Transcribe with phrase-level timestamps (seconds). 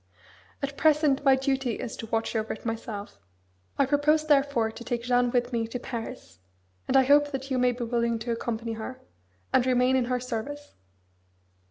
[0.63, 3.19] At present my duty is to watch over it myself.
[3.77, 6.39] I propose therefore to take Jeanne with me to Paris;
[6.87, 8.99] and I hope that you may be willing to accompany her,
[9.53, 10.73] and remain in her service."